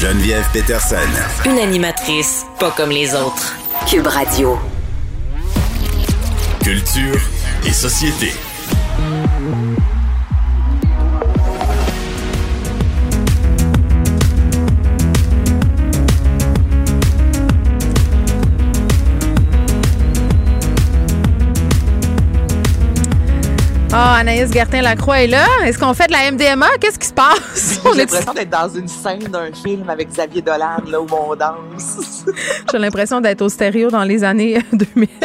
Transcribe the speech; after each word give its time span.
Geneviève 0.00 0.46
Peterson. 0.52 0.96
Une 1.44 1.58
animatrice 1.58 2.46
pas 2.60 2.70
comme 2.70 2.90
les 2.90 3.16
autres. 3.16 3.56
Cube 3.90 4.06
Radio. 4.06 4.56
Culture 6.62 7.20
et 7.66 7.72
société. 7.72 8.32
Ah, 24.00 24.18
Anaïs 24.18 24.52
Gertin-Lacroix 24.52 25.22
est 25.22 25.26
là. 25.26 25.44
Est-ce 25.64 25.76
qu'on 25.76 25.92
fait 25.92 26.06
de 26.06 26.12
la 26.12 26.30
MDMA? 26.30 26.68
Qu'est-ce 26.80 27.00
qui 27.00 27.08
se 27.08 27.12
passe? 27.12 27.80
J'ai 27.92 27.98
l'impression 27.98 28.32
d'être 28.32 28.48
dans 28.48 28.68
une 28.68 28.86
scène 28.86 29.24
d'un 29.24 29.52
film 29.52 29.90
avec 29.90 30.10
Xavier 30.10 30.40
Dolan, 30.40 30.84
là 30.88 31.00
où 31.00 31.06
on 31.10 31.34
danse. 31.34 32.24
J'ai 32.70 32.78
l'impression 32.78 33.20
d'être 33.20 33.42
au 33.42 33.48
stéréo 33.48 33.90
dans 33.90 34.04
les 34.04 34.22
années 34.22 34.62
2000. 34.72 35.08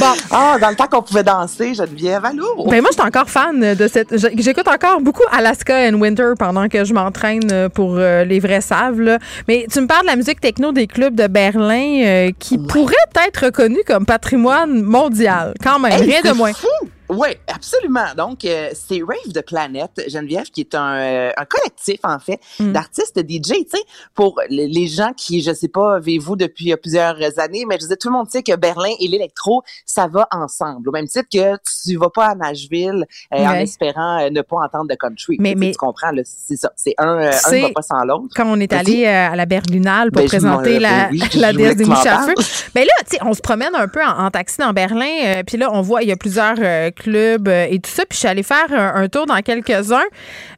Bon. 0.00 0.06
Ah, 0.30 0.56
dans 0.58 0.70
le 0.70 0.74
temps 0.74 0.86
qu'on 0.86 1.02
pouvait 1.02 1.22
danser, 1.22 1.74
Geneviève, 1.74 2.24
allô? 2.24 2.64
Ben 2.66 2.80
moi, 2.80 2.88
je 2.92 2.98
suis 2.98 3.06
encore 3.06 3.28
fan 3.28 3.74
de 3.74 3.88
cette. 3.88 4.16
J'écoute 4.38 4.66
encore 4.68 5.02
beaucoup 5.02 5.22
Alaska 5.30 5.90
and 5.90 6.00
Winter 6.00 6.32
pendant 6.38 6.68
que 6.68 6.82
je 6.86 6.94
m'entraîne 6.94 7.68
pour 7.74 7.96
euh, 7.98 8.24
les 8.24 8.40
vrais 8.40 8.62
saves. 8.62 9.02
Là. 9.02 9.18
Mais 9.48 9.66
tu 9.70 9.82
me 9.82 9.86
parles 9.86 10.04
de 10.04 10.06
la 10.06 10.16
musique 10.16 10.40
techno 10.40 10.72
des 10.72 10.86
clubs 10.86 11.14
de 11.14 11.26
Berlin 11.26 12.00
euh, 12.06 12.30
qui 12.38 12.56
pourrait 12.56 12.94
être 13.28 13.44
reconnue 13.46 13.82
comme 13.86 14.06
patrimoine 14.06 14.80
mondial. 14.82 15.52
Quand 15.62 15.78
même, 15.78 16.00
rien 16.00 16.22
de 16.22 16.32
moins. 16.32 16.54
Fou. 16.54 16.88
Oui, 17.08 17.28
absolument. 17.46 18.14
Donc, 18.16 18.44
euh, 18.44 18.70
c'est 18.74 19.00
Rave 19.00 19.32
de 19.32 19.40
Planète, 19.40 20.02
Geneviève, 20.08 20.46
qui 20.50 20.62
est 20.62 20.74
un, 20.74 20.96
euh, 20.96 21.30
un 21.36 21.44
collectif, 21.44 22.00
en 22.02 22.18
fait, 22.18 22.40
mm. 22.58 22.72
d'artistes 22.72 23.18
DJ, 23.18 23.40
tu 23.40 23.64
sais, 23.70 23.82
pour 24.14 24.40
les 24.48 24.86
gens 24.86 25.12
qui, 25.16 25.42
je 25.42 25.52
sais 25.52 25.68
pas, 25.68 25.96
avez-vous 25.96 26.36
depuis 26.36 26.74
plusieurs 26.76 27.16
années, 27.38 27.64
mais 27.66 27.76
je 27.76 27.80
disais, 27.80 27.96
tout 27.96 28.08
le 28.08 28.14
monde 28.14 28.28
sait 28.28 28.42
que 28.42 28.54
Berlin 28.56 28.90
et 29.00 29.08
l'électro, 29.08 29.62
ça 29.84 30.08
va 30.08 30.28
ensemble. 30.32 30.88
Au 30.88 30.92
même 30.92 31.06
titre 31.06 31.28
que 31.32 31.56
tu 31.84 31.96
vas 31.96 32.10
pas 32.10 32.26
à 32.26 32.34
Nashville 32.34 33.06
euh, 33.32 33.36
en 33.38 33.54
espérant 33.54 34.28
ne 34.30 34.42
pas 34.42 34.56
entendre 34.56 34.88
de 34.88 34.94
country. 34.94 35.36
Mais, 35.38 35.54
mais 35.54 35.70
tu 35.72 35.76
comprends, 35.76 36.10
c'est 36.24 36.56
ça. 36.56 36.72
C'est 36.76 36.94
un, 36.98 37.18
un 37.18 37.52
ne 37.52 37.62
va 37.62 37.70
pas 37.70 37.82
sans 37.82 38.04
l'autre. 38.04 38.34
Quand 38.34 38.46
on 38.46 38.58
est 38.60 38.72
allé 38.72 39.06
à 39.06 39.36
la 39.36 39.46
Berlinale 39.46 40.10
pour 40.10 40.22
ben, 40.22 40.28
présenter 40.28 40.78
la, 40.78 41.08
ben 41.08 41.18
la 41.34 41.52
déesse 41.52 41.76
des 41.76 41.84
mouches 41.84 42.06
à 42.06 42.22
feu, 42.22 42.34
ben 42.74 42.84
là, 42.84 42.92
tu 43.08 43.16
sais, 43.16 43.18
on 43.22 43.32
se 43.32 43.40
promène 43.40 43.74
un 43.74 43.88
peu 43.88 44.04
en, 44.04 44.30
taxi 44.30 44.58
dans 44.58 44.72
Berlin, 44.72 45.42
puis 45.46 45.56
là, 45.56 45.70
on 45.72 45.82
voit, 45.82 46.02
il 46.02 46.08
y 46.08 46.12
a 46.12 46.16
plusieurs 46.16 46.56
club 46.96 47.48
euh, 47.48 47.66
et 47.70 47.78
tout 47.78 47.90
ça. 47.90 48.04
Puis 48.06 48.16
je 48.16 48.20
suis 48.20 48.28
allée 48.28 48.42
faire 48.42 48.66
un, 48.70 49.08
tour 49.08 49.26
dans 49.26 49.40
quelques-uns. 49.40 50.02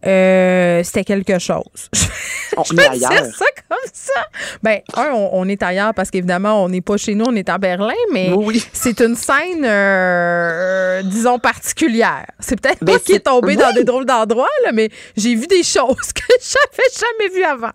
Euh, 0.07 0.83
c'était 0.83 1.05
quelque 1.05 1.39
chose. 1.39 1.63
on 2.57 2.63
est 2.63 2.89
ailleurs. 2.89 3.11
ça 3.11 3.45
comme 3.69 3.79
ça. 3.93 4.27
Ben, 4.63 4.81
un, 4.97 5.11
on, 5.13 5.47
est 5.49 5.63
ailleurs 5.63 5.93
parce 5.95 6.11
qu'évidemment, 6.11 6.65
on 6.65 6.69
n'est 6.69 6.81
pas 6.81 6.97
chez 6.97 7.15
nous, 7.15 7.27
on 7.27 7.35
est 7.35 7.49
à 7.49 7.59
Berlin, 7.59 7.95
mais 8.13 8.31
c'est 8.73 9.01
une 9.01 9.15
scène, 9.15 9.65
euh, 9.65 11.03
disons, 11.03 11.39
particulière. 11.39 12.27
C'est 12.41 12.61
peut-être 12.61 12.83
ben, 12.83 12.95
pas 12.95 12.99
qui 13.01 13.13
est 13.13 13.21
tombé 13.21 13.57
dans 13.57 13.73
des 13.73 13.85
drôles 13.85 14.07
d'endroits, 14.07 14.49
mais 14.73 14.89
j'ai 15.17 15.35
vu 15.35 15.47
des 15.47 15.63
choses 15.63 16.13
que 16.15 16.23
j'avais 16.41 16.89
jamais 16.95 17.35
vues 17.35 17.45
avant. 17.45 17.73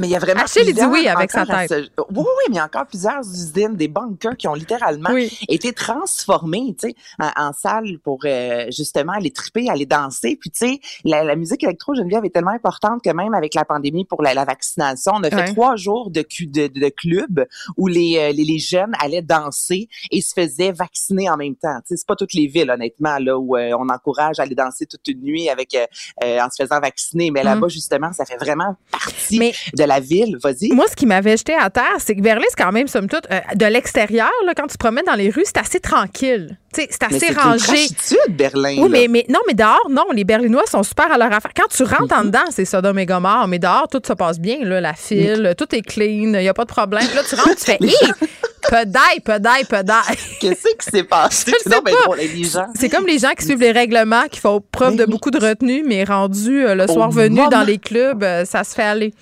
Mais 0.00 0.08
il 0.08 0.10
y 0.10 0.16
a 0.16 0.18
vraiment 0.18 0.42
Achille 0.42 0.72
dit 0.72 0.84
oui 0.84 1.06
avec 1.06 1.30
sa 1.30 1.44
tête. 1.44 1.70
Oui, 1.70 2.06
oui, 2.08 2.24
mais 2.48 2.54
il 2.54 2.56
y 2.56 2.58
a 2.58 2.64
encore 2.64 2.86
plusieurs 2.86 3.20
usines, 3.20 3.76
des 3.76 3.88
bunkers 3.88 4.36
qui 4.36 4.48
ont 4.48 4.54
littéralement 4.54 5.10
été 5.48 5.72
transformés, 5.72 6.74
tu 6.78 6.88
sais, 6.88 6.94
en, 7.18 7.52
salle 7.52 7.98
pour 8.02 8.20
euh, 8.24 8.66
justement 8.70 9.12
aller 9.12 9.30
triper, 9.30 9.68
aller 9.68 9.86
danser. 9.86 10.38
Puis 10.40 10.50
tu 10.50 10.66
sais, 10.66 10.80
la, 11.04 11.36
musique 11.36 11.62
électro 11.62 11.94
Geneviève 11.94 12.24
est 12.24 12.30
tellement 12.30 12.52
importante 12.52 13.02
que 13.02 13.10
même 13.10 13.34
avec 13.34 13.54
la 13.54 13.64
pandémie 13.64 14.04
pour 14.04 14.22
la, 14.22 14.44
vaccination, 14.44 15.12
on 15.16 15.22
a 15.22 15.30
fait 15.30 15.52
trois 15.52 15.76
jours 15.76 16.10
de, 16.10 16.22
de, 16.22 16.66
de, 16.68 16.88
club 16.88 17.44
où 17.76 17.88
les, 17.88 18.16
euh, 18.18 18.32
les, 18.32 18.44
les, 18.44 18.58
jeunes 18.58 18.92
allaient 19.00 19.22
danser 19.22 19.88
et 20.10 20.22
se 20.22 20.32
faisaient 20.34 20.72
vacciner 20.72 21.28
en 21.28 21.36
même 21.36 21.56
temps. 21.56 21.78
Tu 21.80 21.88
sais, 21.88 21.96
c'est 21.98 22.06
pas 22.06 22.16
toutes 22.16 22.32
les 22.32 22.46
villes 22.46 22.70
honnêtement 22.70 23.18
là 23.18 23.38
où 23.38 23.56
euh, 23.56 23.72
on 23.78 23.88
encourage 23.90 24.38
à 24.38 24.44
aller 24.44 24.54
danser 24.54 24.86
toute 24.86 25.06
une 25.08 25.20
nuit 25.20 25.50
avec 25.50 25.76
en 26.22 26.48
se 26.50 26.62
faisant 26.62 26.80
vacciner, 26.80 27.30
mais 27.30 27.42
là-bas 27.42 27.66
mm. 27.66 27.70
justement, 27.70 28.12
ça 28.12 28.24
fait 28.24 28.38
vraiment 28.38 28.76
partie 28.90 29.38
de 29.38 29.84
la 29.84 29.89
ville. 29.98 30.36
Vas-y. 30.40 30.68
Moi, 30.72 30.84
ce 30.88 30.94
qui 30.94 31.06
m'avait 31.06 31.36
jeté 31.36 31.54
à 31.54 31.70
terre, 31.70 31.96
c'est 31.98 32.14
que 32.14 32.20
Berlin, 32.20 32.44
c'est 32.48 32.62
quand 32.62 32.70
même, 32.70 32.86
somme 32.86 33.08
toute, 33.08 33.26
euh, 33.32 33.40
de 33.56 33.66
l'extérieur, 33.66 34.30
quand 34.56 34.68
tu 34.68 34.74
te 34.74 34.78
promènes 34.78 35.06
dans 35.06 35.14
les 35.14 35.30
rues, 35.30 35.42
c'est 35.44 35.58
assez 35.58 35.80
tranquille. 35.80 36.56
C'est 36.72 37.02
assez 37.02 37.32
rangé. 37.32 37.88
C'est 37.98 38.30
Berlin. 38.30 38.76
Oui, 38.78 38.88
mais, 38.88 39.08
mais, 39.08 39.26
non, 39.28 39.40
mais 39.48 39.54
dehors, 39.54 39.88
non, 39.90 40.04
les 40.14 40.22
Berlinois 40.22 40.66
sont 40.68 40.84
super 40.84 41.10
à 41.10 41.18
leur 41.18 41.32
affaire. 41.32 41.50
Quand 41.56 41.66
tu 41.68 41.82
rentres 41.82 42.14
en 42.14 42.20
mhm. 42.20 42.26
dedans, 42.26 42.44
c'est 42.50 42.64
Sodome 42.64 43.00
et 43.00 43.06
Gomorre, 43.06 43.48
mais 43.48 43.58
dehors, 43.58 43.88
tout 43.90 44.00
se 44.06 44.12
passe 44.12 44.38
bien, 44.38 44.58
là, 44.62 44.80
la 44.80 44.94
file, 44.94 45.54
tout 45.58 45.74
est 45.74 45.82
clean, 45.82 46.34
il 46.34 46.40
n'y 46.40 46.48
a 46.48 46.54
pas 46.54 46.64
de 46.64 46.70
problème. 46.70 47.06
là, 47.14 47.22
tu 47.28 47.34
rentres, 47.34 47.56
tu 47.56 47.64
fais, 47.64 47.78
hé, 47.80 47.94
pedaille, 48.68 49.20
pedaille, 49.24 49.64
pedaille. 49.64 50.16
Qu'est-ce 50.40 50.76
qui 50.78 50.90
s'est 50.90 51.02
passé? 51.02 51.52
C'est 52.74 52.88
comme 52.88 53.06
les 53.06 53.18
gens 53.18 53.32
qui 53.36 53.44
suivent 53.44 53.60
les 53.60 53.72
règlements, 53.72 54.28
qui 54.30 54.38
font 54.38 54.62
preuve 54.72 54.96
de 54.96 55.04
beaucoup 55.06 55.30
de 55.30 55.38
retenue, 55.38 55.82
mais 55.84 56.04
rendus 56.04 56.64
euh, 56.64 56.74
le 56.74 56.86
soir 56.86 57.10
venu 57.10 57.40
dans 57.50 57.62
les 57.62 57.78
clubs, 57.78 58.22
euh, 58.22 58.44
ça 58.44 58.64
se 58.64 58.74
fait 58.74 58.82
aller. 58.82 59.12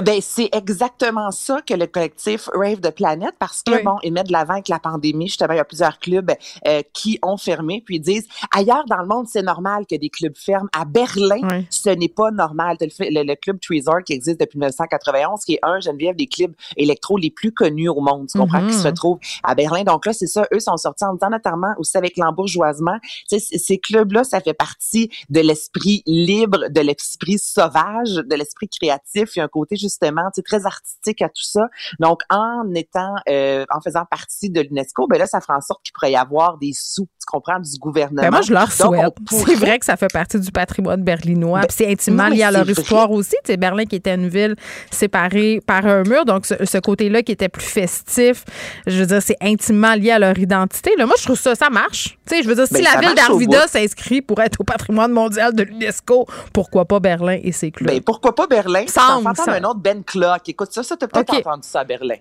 Ben 0.00 0.20
c'est 0.22 0.48
exactement 0.52 1.30
ça 1.30 1.60
que 1.60 1.74
le 1.74 1.86
collectif 1.86 2.48
Rave 2.54 2.80
de 2.80 2.88
Planète 2.88 3.34
parce 3.38 3.62
que 3.62 3.82
bon 3.84 3.96
ils 4.02 4.12
mettent 4.12 4.28
de 4.28 4.32
l'avant 4.32 4.54
avec 4.54 4.68
la 4.68 4.78
pandémie. 4.78 5.28
Justement 5.28 5.52
il 5.52 5.58
y 5.58 5.60
a 5.60 5.64
plusieurs 5.64 5.98
clubs 5.98 6.32
euh, 6.66 6.82
qui 6.94 7.18
ont 7.22 7.36
fermé 7.36 7.82
puis 7.84 7.96
ils 7.96 8.00
disent 8.00 8.26
ailleurs 8.56 8.84
dans 8.86 9.02
le 9.02 9.06
monde 9.06 9.26
c'est 9.28 9.42
normal 9.42 9.84
que 9.86 9.96
des 9.96 10.08
clubs 10.08 10.36
ferment. 10.36 10.68
À 10.72 10.86
Berlin 10.86 11.64
ce 11.68 11.90
n'est 11.90 12.08
pas 12.08 12.30
normal. 12.30 12.78
Le, 12.80 13.22
le, 13.22 13.34
club 13.34 13.60
Treasure 13.60 14.02
qui 14.04 14.14
existe 14.14 14.40
depuis 14.40 14.58
1991 14.58 15.44
qui 15.44 15.54
est 15.54 15.60
un 15.62 15.78
Geneviève 15.80 16.16
des 16.16 16.26
clubs 16.26 16.54
électro 16.76 17.18
les 17.18 17.30
plus 17.30 17.52
connus 17.52 17.90
au 17.90 18.00
monde 18.00 18.28
tu 18.28 18.38
comprends 18.38 18.66
qui 18.66 18.72
se 18.72 18.88
mm-hmm. 18.88 18.94
trouve 18.94 19.18
à 19.42 19.54
Berlin. 19.54 19.84
Donc 19.84 20.06
là 20.06 20.14
c'est 20.14 20.26
ça 20.26 20.46
eux 20.54 20.60
sont 20.60 20.76
sortis 20.78 21.04
en 21.04 21.14
disant 21.14 21.30
notamment 21.30 21.74
aussi 21.76 21.98
avec 21.98 22.16
l'embourgeoisement 22.16 22.96
ces 23.28 23.78
clubs 23.78 24.12
là 24.12 24.24
ça 24.24 24.40
fait 24.40 24.54
partie 24.54 25.10
de 25.28 25.40
l'esprit 25.40 26.02
libre 26.06 26.70
de 26.70 26.80
l'esprit 26.80 27.38
sauvage 27.38 28.14
de 28.14 28.34
l'esprit 28.34 28.68
créatif. 28.68 29.36
Il 29.36 29.38
y 29.38 29.42
a 29.42 29.44
un 29.44 29.48
côté 29.48 29.76
justement, 29.82 30.30
tu 30.34 30.42
très 30.42 30.66
artistique 30.66 31.22
à 31.22 31.28
tout 31.28 31.44
ça. 31.44 31.68
Donc, 32.00 32.20
en 32.30 32.72
étant, 32.74 33.14
euh, 33.28 33.64
en 33.70 33.80
faisant 33.80 34.04
partie 34.10 34.50
de 34.50 34.60
l'UNESCO, 34.60 35.06
ben 35.08 35.18
là, 35.18 35.26
ça 35.26 35.40
fera 35.40 35.56
en 35.56 35.60
sorte 35.60 35.82
qu'il 35.82 35.92
pourrait 35.92 36.12
y 36.12 36.16
avoir 36.16 36.58
des 36.58 36.72
sous, 36.74 37.08
tu 37.22 37.26
comprends, 37.30 37.60
du 37.60 37.78
gouvernement. 37.78 38.22
Ben 38.22 38.30
moi, 38.30 38.40
je 38.40 38.52
leur 38.52 38.70
souhaite. 38.72 39.14
C'est 39.30 39.54
vrai 39.54 39.78
que 39.78 39.84
ça 39.84 39.96
fait 39.96 40.12
partie 40.12 40.40
du 40.40 40.50
patrimoine 40.50 41.02
berlinois. 41.02 41.60
Ben, 41.60 41.66
c'est 41.70 41.90
intimement 41.90 42.28
lié 42.28 42.42
à 42.42 42.50
leur 42.50 42.68
histoire 42.68 43.10
aussi. 43.10 43.36
Tu 43.44 43.56
Berlin 43.56 43.84
qui 43.84 43.96
était 43.96 44.14
une 44.14 44.28
ville 44.28 44.56
séparée 44.90 45.60
par 45.64 45.86
un 45.86 46.02
mur. 46.02 46.24
Donc, 46.24 46.46
ce, 46.46 46.78
côté-là 46.78 47.22
qui 47.22 47.32
était 47.32 47.48
plus 47.48 47.64
festif, 47.64 48.44
je 48.86 48.98
veux 48.98 49.06
dire, 49.06 49.22
c'est 49.22 49.36
intimement 49.40 49.94
lié 49.94 50.10
à 50.10 50.18
leur 50.18 50.36
identité. 50.38 50.90
Là, 50.98 51.06
moi, 51.06 51.14
je 51.18 51.24
trouve 51.24 51.38
ça, 51.38 51.54
ça 51.54 51.70
marche. 51.70 52.18
Tu 52.26 52.36
sais, 52.36 52.42
je 52.42 52.48
veux 52.48 52.54
dire, 52.54 52.66
si 52.66 52.74
ben, 52.74 52.82
la 52.82 53.00
ville 53.00 53.14
d'Arvida 53.14 53.68
s'inscrit 53.68 54.20
pour 54.20 54.40
être 54.40 54.60
au 54.60 54.64
patrimoine 54.64 55.12
mondial 55.12 55.54
de 55.54 55.62
l'UNESCO, 55.62 56.26
pourquoi 56.52 56.86
pas 56.86 56.98
Berlin 56.98 57.38
et 57.42 57.52
ses 57.52 57.70
clubs? 57.70 58.00
Pourquoi 58.00 58.34
pas 58.34 58.46
Berlin? 58.46 58.84
Sans 58.88 59.24
un 59.24 59.64
autre 59.64 59.80
Ben 59.80 60.02
Clock. 60.02 60.48
Écoute 60.48 60.72
ça, 60.72 60.82
ça 60.82 60.96
t'as 60.96 61.06
peut-être 61.06 61.34
entendu 61.34 61.68
ça 61.68 61.80
à 61.80 61.84
Berlin. 61.84 62.16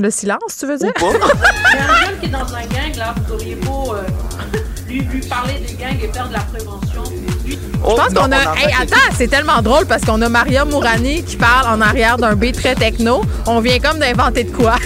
Le 0.00 0.10
silence, 0.10 0.56
tu 0.58 0.66
veux 0.66 0.76
dire? 0.76 0.92
Il 1.00 1.04
y 1.04 1.78
a 1.78 1.84
un 1.84 2.06
jeune 2.06 2.18
qui 2.18 2.26
est 2.26 2.28
dans 2.28 2.52
un 2.52 2.66
gang, 2.66 2.96
là, 2.96 3.14
vous 3.16 3.34
auriez 3.34 3.54
beau 3.54 3.94
euh, 3.94 4.02
lui, 4.88 5.02
lui, 5.02 5.20
parler 5.20 5.54
des 5.64 5.74
gangs 5.74 5.96
et 6.02 6.12
faire 6.12 6.28
de 6.28 6.32
la 6.32 6.40
prévention. 6.40 7.04
Je 7.46 7.56
pense 7.80 8.12
qu'on 8.12 8.32
a. 8.32 8.56
Hey, 8.56 8.74
attends, 8.80 9.14
c'est 9.16 9.28
tellement 9.28 9.62
drôle 9.62 9.86
parce 9.86 10.04
qu'on 10.04 10.20
a 10.22 10.28
Maria 10.28 10.64
Mourani 10.64 11.22
qui 11.22 11.36
parle 11.36 11.68
en 11.68 11.80
arrière 11.80 12.16
d'un 12.16 12.34
beat 12.34 12.56
très 12.56 12.74
techno. 12.74 13.22
On 13.46 13.60
vient 13.60 13.78
comme 13.78 14.00
d'inventer 14.00 14.44
de 14.44 14.50
quoi. 14.50 14.76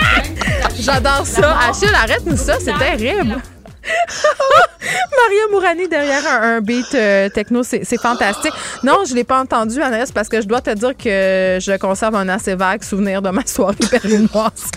J'adore 0.78 1.24
ça. 1.24 1.56
Achille, 1.66 1.94
arrête-nous 1.94 2.36
ça, 2.36 2.56
c'est 2.60 2.76
terrible. 2.76 3.36
Maria 5.24 5.48
Mourani 5.50 5.88
derrière 5.88 6.26
un, 6.26 6.60
beat 6.60 6.94
euh, 6.94 7.28
techno, 7.28 7.62
c'est 7.62 7.84
fantastique. 8.00 8.52
Non, 8.82 9.04
je 9.08 9.14
l'ai 9.14 9.24
pas 9.24 9.40
entendu, 9.40 9.80
Anaïs, 9.80 10.12
parce 10.12 10.28
que 10.28 10.40
je 10.40 10.46
dois 10.46 10.60
te 10.60 10.70
dire 10.70 10.96
que 10.96 11.58
je 11.60 11.76
conserve 11.78 12.14
un 12.16 12.28
assez 12.28 12.54
vague 12.54 12.82
souvenir 12.82 13.22
de 13.22 13.30
ma 13.30 13.44
soirée 13.46 13.76
berlinoise. 13.90 14.70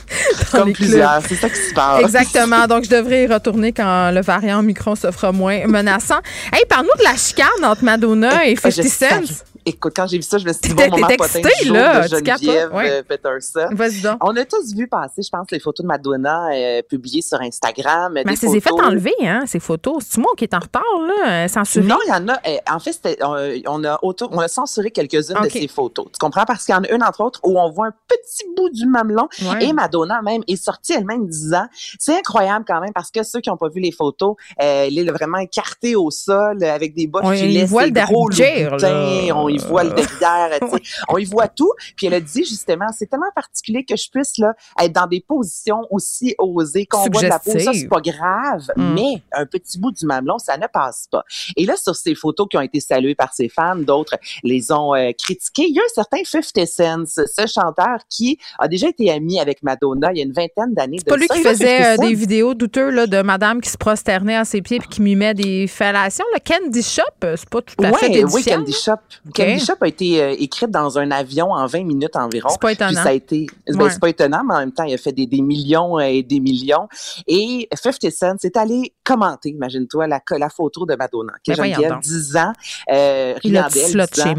Comme 0.51 0.73
plusieurs, 0.73 1.21
c'est 1.27 1.35
ça 1.35 1.49
qui 1.49 1.59
se 1.59 1.73
passe. 1.73 2.01
Exactement. 2.01 2.67
Donc, 2.67 2.85
je 2.85 2.89
devrais 2.89 3.23
y 3.23 3.27
retourner 3.27 3.71
quand 3.71 4.11
le 4.11 4.21
variant 4.21 4.61
Micron 4.61 4.95
se 4.95 5.11
fera 5.11 5.31
moins 5.31 5.65
menaçant. 5.67 6.19
Hey, 6.51 6.63
parle-nous 6.67 6.97
de 6.97 7.03
la 7.03 7.15
chicane 7.15 7.47
entre 7.63 7.83
Madonna 7.83 8.45
et 8.45 8.55
50 8.55 8.85
Cent. 8.85 9.43
Écoute, 9.67 9.93
quand 9.95 10.07
j'ai 10.07 10.17
vu 10.17 10.23
ça, 10.23 10.37
je 10.37 10.45
me 10.45 10.53
suis 10.53 10.61
dit, 10.61 10.73
bon 10.73 10.89
moment 10.89 11.07
potin 11.17 11.39
du 11.39 11.67
jour 11.67 11.75
de 11.75 12.07
Geneviève 12.07 12.73
ouais. 12.73 12.89
euh, 12.89 13.03
Peterson. 13.03 13.67
Vas-y 13.71 14.01
donc. 14.01 14.17
On 14.21 14.35
a 14.35 14.45
tous 14.45 14.73
vu 14.73 14.87
passer, 14.87 15.21
je 15.21 15.29
pense, 15.29 15.47
les 15.51 15.59
photos 15.59 15.83
de 15.83 15.87
Madonna 15.87 16.49
euh, 16.53 16.81
publiées 16.81 17.21
sur 17.21 17.39
Instagram. 17.41 18.13
Mais 18.13 18.23
elle 18.27 18.37
s'est 18.37 18.59
fait 18.59 18.71
enlever, 18.71 19.13
hein, 19.21 19.43
ces 19.45 19.59
photos. 19.59 20.03
C'est-tu 20.03 20.21
moi 20.21 20.31
qui 20.37 20.45
est 20.45 20.53
en 20.53 20.59
retard, 20.59 20.83
là? 21.07 21.45
euh, 21.45 21.47
Censuré? 21.47 21.85
Non, 21.85 21.97
il 22.05 22.09
y 22.09 22.13
en 22.13 22.27
a. 22.29 22.33
euh, 22.47 22.57
en 22.71 22.79
fait, 22.79 22.93
c'était, 22.93 23.17
euh, 23.21 23.59
on, 23.67 23.83
a 23.83 23.99
auto- 24.01 24.29
on 24.31 24.39
a 24.39 24.47
censuré 24.47 24.91
quelques-unes 24.91 25.41
de 25.43 25.49
ces 25.49 25.67
photos. 25.67 26.07
Tu 26.11 26.17
comprends? 26.19 26.45
Parce 26.45 26.65
qu'il 26.65 26.73
y 26.73 26.77
en 26.77 26.83
a 26.83 26.89
une, 26.89 27.03
entre 27.03 27.21
autres, 27.21 27.39
où 27.43 27.59
on 27.59 27.69
voit 27.69 27.87
un 27.87 27.93
petit 28.07 28.45
bout 28.55 28.69
du 28.69 28.85
mamelon. 28.85 29.27
Ouais. 29.41 29.65
Et 29.65 29.73
Madonna 29.73 30.21
même 30.21 30.41
est 30.47 30.55
sortie 30.55 30.93
elle-même 30.93 31.27
disant, 31.27 31.65
c'est 31.99 32.17
incroyable 32.17 32.65
quand 32.67 32.79
même 32.79 32.93
parce 32.93 33.11
que 33.11 33.23
ceux 33.23 33.41
qui 33.41 33.49
n'ont 33.49 33.57
pas 33.57 33.69
vu 33.69 33.81
les 33.81 33.91
photos, 33.91 34.35
euh, 34.61 34.85
elle 34.87 34.97
est 34.97 35.11
vraiment 35.11 35.37
écartée 35.37 35.95
au 35.95 36.11
sol 36.11 36.63
avec 36.63 36.93
des 36.93 37.07
bottes 37.07 37.25
ses 37.35 37.47
le 37.47 38.05
gros 38.05 38.29
là. 38.29 39.35
on 39.35 39.49
y 39.49 39.56
voit 39.57 39.83
le 39.83 39.91
derrière, 39.91 40.59
tu 40.59 40.67
sais, 40.69 40.83
on 41.09 41.17
y 41.17 41.25
voit 41.25 41.47
tout. 41.47 41.71
Puis 41.95 42.07
elle 42.07 42.13
a 42.15 42.19
dit 42.21 42.43
justement, 42.45 42.87
c'est 42.97 43.07
tellement 43.07 43.31
particulier 43.35 43.83
que 43.85 43.95
je 43.95 44.09
puisse 44.09 44.37
là 44.37 44.53
être 44.81 44.93
dans 44.93 45.07
des 45.07 45.21
positions 45.21 45.81
aussi 45.91 46.35
osées 46.37 46.85
qu'on 46.85 47.05
voit 47.09 47.21
de 47.23 47.27
la 47.27 47.39
peau. 47.39 47.57
Ça, 47.59 47.73
c'est 47.73 47.87
pas 47.87 48.01
grave, 48.01 48.65
Mm. 48.75 48.93
mais 48.93 49.21
un 49.33 49.45
petit 49.45 49.79
bout 49.79 49.91
du 49.91 50.05
mamelon, 50.05 50.37
ça 50.37 50.57
ne 50.57 50.67
passe 50.67 51.07
pas. 51.11 51.23
Et 51.55 51.65
là, 51.65 51.75
sur 51.77 51.95
ces 51.95 52.15
photos 52.15 52.47
qui 52.49 52.57
ont 52.57 52.61
été 52.61 52.79
saluées 52.79 53.15
par 53.15 53.33
ses 53.33 53.49
fans, 53.49 53.75
d'autres 53.75 54.15
les 54.43 54.71
ont 54.71 54.93
euh, 54.95 55.11
critiquées. 55.17 55.65
Il 55.67 55.75
y 55.75 55.79
a 55.79 55.83
un 55.83 55.93
certain 55.93 56.17
50 56.23 56.67
Cent, 56.67 57.05
ce 57.05 57.47
chanteur 57.47 57.99
qui 58.09 58.37
a 58.59 58.67
déjà 58.67 58.89
été 58.89 59.11
ami 59.11 59.39
avec 59.39 59.63
Madonna 59.63 60.11
il 60.11 60.17
y 60.17 60.21
a 60.21 60.23
une 60.23 60.33
vingtaine 60.33 60.73
d'années. 60.73 60.97
C'est 60.99 61.09
pas 61.09 61.17
lui 61.17 61.27
ça. 61.27 61.35
qui 61.35 61.41
Et 61.41 61.43
faisait 61.43 61.83
50 61.83 61.99
euh, 62.05 62.07
des 62.09 62.13
vidéos 62.15 62.53
douteuses 62.53 62.93
là, 62.93 63.07
de 63.07 63.21
madame 63.21 63.61
qui 63.61 63.69
se 63.69 63.77
prosternait 63.77 64.35
à 64.35 64.45
ses 64.45 64.61
pieds 64.61 64.79
puis 64.79 64.89
qui 64.89 65.01
mimait 65.01 65.33
des 65.33 65.67
fellations. 65.67 66.25
Le 66.33 66.39
Candy 66.39 66.83
Shop, 66.83 67.01
euh, 67.23 67.35
c'est 67.37 67.49
pas 67.49 67.61
tout 67.61 67.75
à 67.83 67.93
fait 67.93 68.07
Ouais, 68.09 68.23
oui, 68.25 68.39
édifiant. 68.41 68.57
Candy 68.57 68.73
Shop. 68.73 68.95
Candy 69.35 69.46
Shop 69.59 69.75
a 69.81 69.87
été 69.87 70.21
euh, 70.21 70.35
écrite 70.37 70.71
dans 70.71 70.97
un 70.99 71.11
avion 71.11 71.51
en 71.51 71.65
20 71.65 71.83
minutes 71.83 72.15
environ. 72.15 72.49
C'est 72.49 72.59
pas 72.61 72.71
étonnant. 72.71 72.89
Puis 72.91 73.03
ça 73.03 73.09
a 73.09 73.13
été, 73.13 73.47
ben, 73.67 73.81
Ouais. 73.81 73.89
c'est 73.91 73.99
pas 73.99 74.09
étonnant, 74.09 74.43
mais 74.47 74.55
en 74.55 74.59
même 74.59 74.71
temps, 74.71 74.83
il 74.83 74.93
a 74.93 74.97
fait 74.97 75.11
des, 75.11 75.25
des 75.25 75.41
millions 75.41 75.97
euh, 75.97 76.03
et 76.03 76.23
des 76.23 76.39
millions. 76.39 76.87
Et 77.27 77.67
50 77.73 78.11
Cent 78.11 78.35
s'est 78.39 78.57
allé 78.57 78.93
commenter, 79.03 79.49
imagine-toi, 79.49 80.07
la, 80.07 80.21
la 80.37 80.49
photo 80.49 80.85
de 80.85 80.95
Madonna. 80.95 81.33
Geneviève, 81.45 81.89
donc. 81.93 82.01
10 82.03 82.37
ans, 82.37 82.53
euh, 82.91 83.35
Il 83.43 83.57
a 83.57 83.67
riant 83.67 83.73
d'elle, 83.73 83.89
slut 84.07 84.13
10 84.13 84.21
ans. 84.21 84.35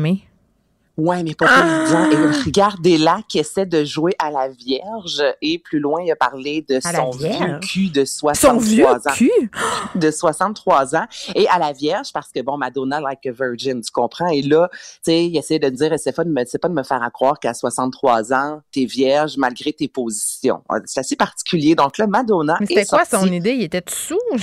Ouais, 0.99 1.23
mais 1.23 1.35
pas 1.35 1.47
disant. 1.85 2.11
Et 2.11 2.17
regardez-là 2.45 3.21
qui 3.29 3.39
essaie 3.39 3.67
de 3.67 3.85
jouer 3.85 4.15
à 4.19 4.31
la 4.33 4.49
Vierge. 4.49 5.23
Et 5.41 5.59
plus 5.61 5.79
loin, 5.79 6.03
il 6.05 6.11
a 6.11 6.17
parlé 6.17 6.67
de 6.69 6.77
À 6.85 6.93
son 6.93 7.11
vieux 7.11 7.59
cul 7.61 7.89
de 7.91 8.05
Son 8.05 8.19
63 8.29 8.59
vieux 8.61 8.87
ans. 8.87 8.99
cul? 9.15 9.51
De 9.95 10.11
63 10.11 10.97
ans. 10.97 11.07
Et 11.37 11.49
à 11.49 11.59
la 11.61 11.73
Vierge, 11.73 12.13
parce 12.13 12.31
que 12.33 12.41
bon, 12.43 12.57
Madonna, 12.59 13.01
like 13.01 13.25
a 13.27 13.31
virgin, 13.31 13.81
tu 13.81 13.93
comprends? 13.93 14.27
Et 14.29 14.43
là, 14.43 14.69
tu 14.73 14.79
sais, 15.03 15.25
il 15.27 15.37
essaie 15.39 15.61
de 15.61 15.69
dire, 15.69 15.95
c'est 15.99 16.11
pas 16.13 16.25
de 16.25 16.31
me, 16.31 16.43
c'est 16.47 16.59
pas 16.59 16.69
de 16.69 16.75
me 16.75 16.83
faire 16.83 17.03
à 17.03 17.11
croire 17.11 17.39
qu'à 17.39 17.55
63 17.55 18.33
ans, 18.33 18.61
t'es 18.73 18.85
vierge 18.85 19.37
malgré 19.37 19.73
tes 19.73 19.87
positions. 19.87 20.63
C'est 20.87 21.01
assez 21.01 21.15
particulier. 21.17 21.77
Donc 21.77 21.97
là, 21.99 22.09
Madonna 22.09 22.57
Mais 22.59 22.67
c'était 22.67 22.85
quoi 22.87 23.05
sortie. 23.05 23.25
son 23.29 23.33
idée? 23.33 23.53
Il 23.53 23.63
était 23.63 23.85
sous? 23.89 24.19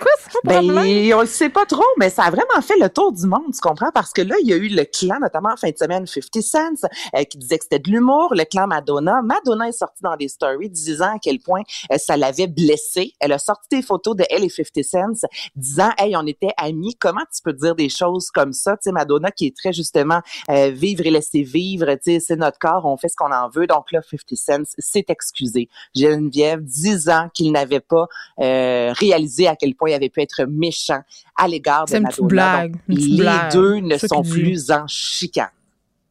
Quoi 0.00 0.10
problème? 0.30 0.74
Ben, 0.74 1.14
on 1.14 1.20
le 1.20 1.26
sait 1.26 1.48
pas 1.48 1.66
trop, 1.66 1.84
mais 1.98 2.10
ça 2.10 2.24
a 2.24 2.30
vraiment 2.30 2.60
fait 2.62 2.78
le 2.78 2.88
tour 2.88 3.12
du 3.12 3.26
monde, 3.26 3.52
tu 3.52 3.60
comprends? 3.60 3.90
Parce 3.92 4.12
que 4.12 4.22
là, 4.22 4.34
il 4.42 4.48
y 4.48 4.52
a 4.52 4.56
eu 4.56 4.68
le 4.68 4.84
clan, 4.84 5.18
notamment 5.20 5.50
en 5.52 5.56
fin 5.56 5.70
de 5.70 5.76
semaine, 5.76 6.06
50 6.06 6.42
Cent, 6.42 6.88
euh, 7.14 7.24
qui 7.24 7.38
disait 7.38 7.58
que 7.58 7.64
c'était 7.64 7.78
de 7.78 7.90
l'humour, 7.90 8.34
le 8.34 8.44
clan 8.44 8.66
Madonna. 8.66 9.20
Madonna 9.22 9.68
est 9.68 9.72
sortie 9.72 10.02
dans 10.02 10.16
des 10.16 10.28
stories 10.28 10.70
disant 10.70 11.16
à 11.16 11.18
quel 11.20 11.40
point 11.40 11.62
euh, 11.92 11.98
ça 11.98 12.16
l'avait 12.16 12.46
blessée. 12.46 13.14
Elle 13.20 13.32
a 13.32 13.38
sorti 13.38 13.68
des 13.70 13.82
photos 13.82 14.16
de 14.16 14.24
elle 14.30 14.44
et 14.44 14.48
50 14.48 14.84
Cent 14.84 15.28
disant, 15.56 15.90
hey, 15.98 16.16
on 16.16 16.26
était 16.26 16.52
amis. 16.56 16.96
Comment 16.98 17.24
tu 17.34 17.42
peux 17.42 17.52
dire 17.52 17.74
des 17.74 17.88
choses 17.88 18.30
comme 18.30 18.52
ça? 18.52 18.72
Tu 18.72 18.84
sais, 18.84 18.92
Madonna 18.92 19.30
qui 19.30 19.46
est 19.46 19.56
très 19.56 19.72
justement 19.72 20.20
euh, 20.50 20.70
vivre 20.70 21.06
et 21.06 21.10
laisser 21.10 21.42
vivre, 21.42 21.86
tu 21.94 21.98
sais, 22.04 22.20
c'est 22.20 22.36
notre 22.36 22.58
corps, 22.58 22.86
on 22.86 22.96
fait 22.96 23.08
ce 23.08 23.16
qu'on 23.16 23.32
en 23.32 23.48
veut. 23.48 23.66
Donc 23.66 23.92
là, 23.92 24.00
50 24.02 24.36
Cent 24.36 24.76
s'est 24.78 25.04
excusé. 25.08 25.68
Geneviève, 25.94 26.62
10 26.62 27.08
ans 27.08 27.28
qu'il 27.34 27.52
n'avait 27.52 27.80
pas 27.80 28.06
euh, 28.40 28.92
réalisé 28.92 29.46
à 29.46 29.56
quel 29.56 29.74
point 29.74 29.89
il 29.90 29.94
avait 29.94 30.08
pu 30.08 30.20
être 30.22 30.44
méchant 30.48 31.00
à 31.36 31.46
l'égard 31.48 31.84
de 31.84 31.90
C'est 31.90 31.98
une 31.98 32.04
petite 32.08 32.20
Madonna. 32.22 32.56
blague, 32.56 32.72
Donc, 32.72 32.80
une 32.88 32.96
les 32.98 33.16
blague. 33.18 33.52
deux 33.52 33.76
ne 33.76 33.96
sont 33.98 34.20
dit. 34.22 34.30
plus 34.30 34.70
en 34.70 34.86
chicane. 34.86 35.48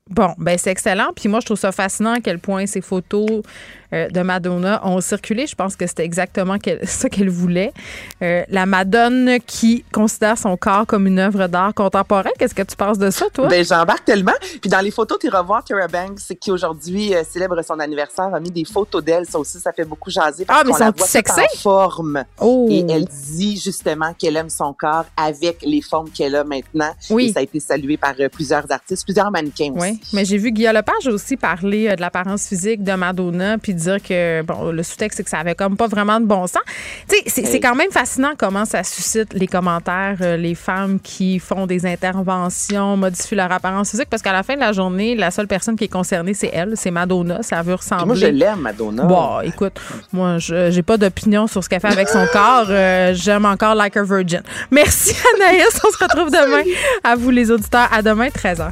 Bon, 0.10 0.34
ben 0.40 0.58
c'est 0.58 0.72
excellent. 0.72 1.10
Puis 1.16 1.30
moi, 1.30 1.40
je 1.40 1.46
trouve 1.46 1.60
ça 1.60 1.72
fascinant 1.72 2.14
à 2.14 2.20
quel 2.20 2.40
point 2.40 2.66
ces 2.66 2.81
photos 2.81 3.44
de 3.92 4.22
Madonna 4.22 4.86
ont 4.86 5.02
circulé. 5.02 5.48
Je 5.48 5.56
pense 5.56 5.76
que 5.76 5.88
c'était 5.88 6.06
exactement 6.06 6.58
ça 6.84 7.10
qu'elle 7.10 7.30
voulait. 7.30 7.74
Euh, 8.22 8.44
la 8.50 8.66
Madone 8.66 9.38
qui 9.46 9.84
considère 9.92 10.38
son 10.38 10.58
corps 10.58 10.86
comme 10.86 11.08
une 11.08 11.20
œuvre 11.20 11.48
d'art 11.48 11.74
contemporain. 11.74 12.30
Qu'est-ce 12.38 12.56
que 12.56 12.64
tu 12.64 12.76
penses 12.76 12.98
de 12.98 13.10
ça, 13.10 13.26
toi? 13.34 13.48
Ben, 13.48 13.64
j'embarque 13.66 14.06
tellement. 14.06 14.34
Puis 14.62 14.70
dans 14.70 14.82
les 14.82 14.92
photos, 14.92 15.18
tu 15.20 15.30
revois 15.30 15.62
Tara 15.68 15.88
Banks, 15.88 16.20
qui 16.40 16.52
aujourd'hui 16.52 17.14
euh, 17.16 17.24
célèbre 17.30 17.62
son 17.62 17.80
anniversaire, 17.80 18.34
a 18.34 18.40
mis 18.40 18.52
des 18.52 18.66
photos 18.66 19.04
d'elle. 19.04 19.26
Ça 19.26 19.40
aussi, 19.40 19.60
ça 19.60 19.72
fait 19.72 19.86
beaucoup 19.86 20.10
jaser. 20.10 20.46
Parce 20.46 20.62
Ah, 20.62 20.64
mais 20.66 20.92
toute 20.92 21.02
sexy? 21.06 21.40
en 21.40 21.58
forme. 21.58 22.24
oh! 22.40 22.68
Et 22.70 22.86
elle 22.90 23.06
dit 23.06 23.58
justement 23.58 24.14
qu'elle 24.18 24.36
aime 24.38 24.50
son 24.50 24.74
corps 24.74 25.06
avec 25.18 25.60
les 25.64 25.82
formes 25.82 26.10
qu'elle 26.10 26.36
a 26.36 26.44
maintenant. 26.44 26.92
Oui. 27.10 27.28
Et 27.28 27.34
ça 27.34 27.40
a 27.40 27.44
été 27.44 27.60
salué 27.60 27.98
par 27.98 28.14
euh, 28.20 28.30
plusieurs 28.30 28.70
artistes, 28.72 29.04
plusieurs 29.04 29.32
mannequins 29.32 29.72
aussi. 29.76 29.92
Oui, 29.92 30.02
mais 30.14 30.26
j'ai 30.26 30.38
vu 30.38 30.52
Guillaume 30.52 30.76
Lepage 30.76 31.08
aussi 31.08 31.38
parler 31.38 31.88
euh, 31.90 31.96
de 31.96 32.02
l'apparence 32.02 32.48
physique 32.48 32.84
de 32.84 32.94
Madonna 32.94 33.58
puis 33.58 33.74
dire 33.80 33.98
que 34.02 34.42
bon 34.44 34.72
le 34.72 34.84
sous-texte 34.84 35.18
c'est 35.18 35.24
que 35.24 35.30
ça 35.30 35.40
avait 35.40 35.56
comme 35.56 35.76
pas 35.78 35.88
vraiment 35.88 36.20
de 36.20 36.26
bon 36.26 36.46
sens. 36.48 36.62
Tu 37.10 37.16
sais, 37.18 37.24
c'est, 37.28 37.54
Hey. 37.56 37.60
quand 37.60 37.76
même 37.76 37.92
fascinant 37.92 38.31
comment 38.38 38.66
ça 38.66 38.84
suscite 38.84 39.34
les 39.34 39.48
commentaires, 39.48 40.18
euh, 40.22 40.38
les 40.38 40.56
femmes 40.56 41.00
qui 41.00 41.40
font 41.40 41.66
des 41.66 41.86
interventions, 41.86 42.96
modifient 42.98 43.36
leur 43.36 43.52
apparence 43.52 43.92
physique 43.92 44.10
parce 44.10 44.22
qu'à 44.22 44.34
la 44.34 44.44
fin 44.44 44.56
de 44.56 44.60
la 44.60 44.72
journée, 44.72 45.16
la 45.16 45.31
seule 45.31 45.48
personne 45.48 45.76
qui 45.76 45.86
est 45.86 45.88
concernée 45.90 46.34
c'est 46.34 46.52
elle, 46.54 46.74
c'est 46.76 46.92
Madonna, 46.92 47.42
ça 47.44 47.62
veut 47.62 47.74
ressembler. 47.76 48.06
moi, 48.06 48.16
je 48.16 48.28
l'aime, 48.28 48.60
Madonna. 48.60 49.04
Bon, 49.04 49.40
écoute, 49.42 49.80
moi, 50.14 50.38
je 50.38 50.70
j'ai 50.72 50.84
pas 50.84 50.98
d'opinion 50.98 51.48
sur 51.48 51.64
ce 51.64 51.70
qu'elle 51.70 51.80
fait 51.81 51.88
avec 51.88 52.10
son 52.10 52.26
corps. 52.31 52.68
Euh, 52.70 53.14
J'aime 53.16 53.46
encore 53.46 53.76
Like 53.76 53.98
a 53.98 54.04
Virgin. 54.04 54.42
Merci, 54.72 55.16
Anaïs. 55.36 55.80
On 55.86 55.92
se 55.92 56.04
retrouve 56.04 56.30
demain. 56.30 56.64
À 57.04 57.16
vous, 57.16 57.30
les 57.31 57.50
auditeurs. 57.52 57.88
À 57.92 58.02
demain, 58.02 58.28
13h. 58.28 58.72